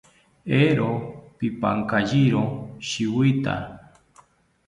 Eero 0.59 0.89
pipankayiro 1.37 2.39
shiwita 2.87 3.53